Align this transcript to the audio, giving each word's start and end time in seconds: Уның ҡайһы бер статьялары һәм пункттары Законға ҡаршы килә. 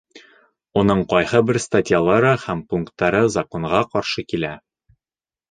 Уның 0.83 1.03
ҡайһы 1.11 1.41
бер 1.49 1.59
статьялары 1.65 2.31
һәм 2.47 2.65
пункттары 2.73 3.21
Законға 3.37 3.85
ҡаршы 3.93 4.27
килә. 4.35 4.57